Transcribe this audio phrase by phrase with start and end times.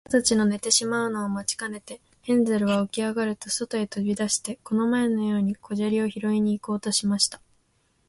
[0.07, 7.39] おとなたちの寝てしまうのを待ちかねて、ヘンゼルはおきあがると、そとへとび出して、この前のように小砂利をひろいに行こうとしました。